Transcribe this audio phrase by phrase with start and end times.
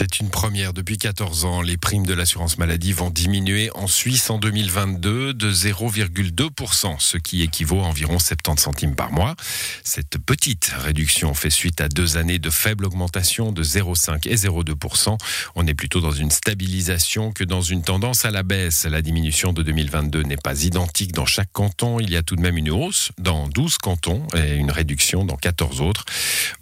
[0.00, 1.60] C'est une première depuis 14 ans.
[1.60, 7.42] Les primes de l'assurance maladie vont diminuer en Suisse en 2022 de 0,2%, ce qui
[7.42, 9.36] équivaut à environ 70 centimes par mois.
[9.84, 15.18] Cette petite réduction fait suite à deux années de faible augmentation de 0,5 et 0,2%.
[15.54, 18.86] On est plutôt dans une stabilisation que dans une tendance à la baisse.
[18.86, 22.00] La diminution de 2022 n'est pas identique dans chaque canton.
[22.00, 25.36] Il y a tout de même une hausse dans 12 cantons et une réduction dans
[25.36, 26.06] 14 autres.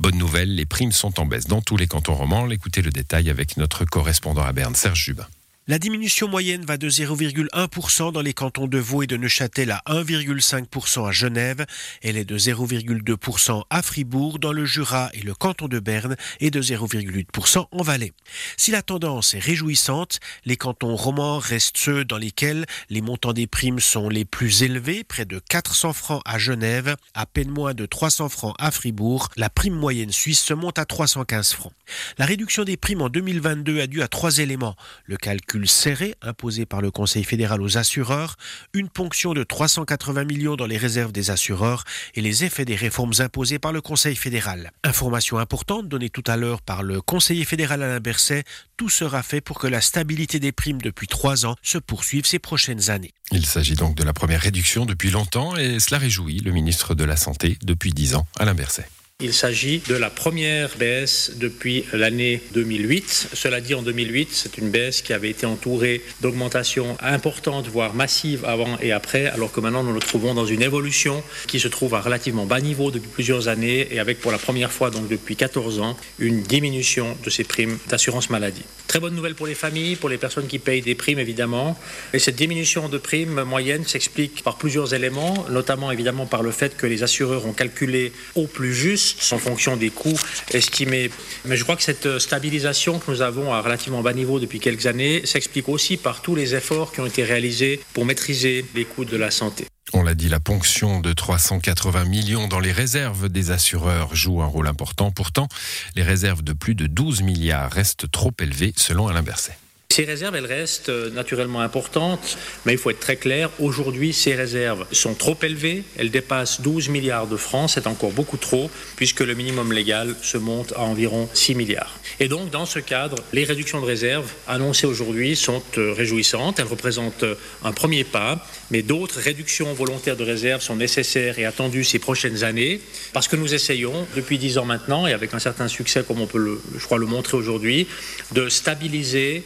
[0.00, 2.50] Bonne nouvelle, les primes sont en baisse dans tous les cantons romans.
[2.50, 5.26] Écoutez le détail avec notre correspondant à Berne, Serge Jubin.
[5.70, 9.82] La diminution moyenne va de 0,1% dans les cantons de Vaud et de Neuchâtel à
[9.86, 11.66] 1,5% à Genève.
[12.00, 16.50] Elle est de 0,2% à Fribourg, dans le Jura et le canton de Berne, et
[16.50, 18.14] de 0,8% en Valais.
[18.56, 23.46] Si la tendance est réjouissante, les cantons romans restent ceux dans lesquels les montants des
[23.46, 27.84] primes sont les plus élevés, près de 400 francs à Genève, à peine moins de
[27.84, 29.28] 300 francs à Fribourg.
[29.36, 31.74] La prime moyenne suisse se monte à 315 francs.
[32.16, 34.76] La réduction des primes en 2022 a dû à trois éléments.
[35.04, 35.18] Le
[35.66, 38.36] serré imposé par le Conseil fédéral aux assureurs,
[38.72, 41.84] une ponction de 380 millions dans les réserves des assureurs
[42.14, 44.72] et les effets des réformes imposées par le Conseil fédéral.
[44.84, 48.44] Information importante donnée tout à l'heure par le conseiller fédéral Alain Berset,
[48.76, 52.38] tout sera fait pour que la stabilité des primes depuis trois ans se poursuive ces
[52.38, 53.12] prochaines années.
[53.32, 57.04] Il s'agit donc de la première réduction depuis longtemps et cela réjouit le ministre de
[57.04, 58.88] la Santé depuis dix ans, Alain Berset.
[59.20, 63.30] Il s'agit de la première baisse depuis l'année 2008.
[63.32, 68.44] Cela dit, en 2008, c'est une baisse qui avait été entourée d'augmentations importantes, voire massives
[68.44, 71.96] avant et après, alors que maintenant nous nous trouvons dans une évolution qui se trouve
[71.96, 75.34] à relativement bas niveau depuis plusieurs années et avec pour la première fois, donc depuis
[75.34, 78.62] 14 ans, une diminution de ces primes d'assurance maladie.
[78.86, 81.76] Très bonne nouvelle pour les familles, pour les personnes qui payent des primes évidemment.
[82.12, 86.76] Et cette diminution de primes moyenne s'explique par plusieurs éléments, notamment évidemment par le fait
[86.76, 90.18] que les assureurs ont calculé au plus juste en fonction des coûts
[90.52, 91.10] estimés.
[91.44, 94.86] Mais je crois que cette stabilisation que nous avons à relativement bas niveau depuis quelques
[94.86, 99.04] années s'explique aussi par tous les efforts qui ont été réalisés pour maîtriser les coûts
[99.04, 99.66] de la santé.
[99.94, 104.46] On l'a dit, la ponction de 380 millions dans les réserves des assureurs joue un
[104.46, 105.10] rôle important.
[105.10, 105.48] Pourtant,
[105.96, 109.56] les réserves de plus de 12 milliards restent trop élevées selon Alain Berset.
[109.98, 113.50] Ces réserves, elles restent euh, naturellement importantes, mais il faut être très clair.
[113.58, 115.82] Aujourd'hui, ces réserves sont trop élevées.
[115.96, 117.68] Elles dépassent 12 milliards de francs.
[117.70, 121.98] C'est encore beaucoup trop, puisque le minimum légal se monte à environ 6 milliards.
[122.20, 126.60] Et donc, dans ce cadre, les réductions de réserves annoncées aujourd'hui sont euh, réjouissantes.
[126.60, 127.34] Elles représentent euh,
[127.64, 132.44] un premier pas, mais d'autres réductions volontaires de réserves sont nécessaires et attendues ces prochaines
[132.44, 132.80] années,
[133.12, 136.26] parce que nous essayons, depuis 10 ans maintenant, et avec un certain succès, comme on
[136.28, 137.88] peut, le, je crois, le montrer aujourd'hui,
[138.30, 139.42] de stabiliser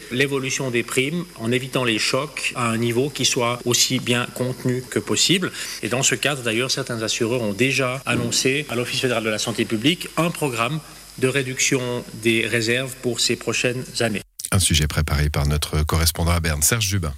[0.70, 4.98] des primes en évitant les chocs à un niveau qui soit aussi bien contenu que
[4.98, 5.52] possible.
[5.82, 9.38] Et dans ce cadre, d'ailleurs, certains assureurs ont déjà annoncé à l'Office fédéral de la
[9.38, 10.80] santé publique un programme
[11.18, 14.22] de réduction des réserves pour ces prochaines années.
[14.50, 17.14] Un sujet préparé par notre correspondant à Berne, Serge Jubin.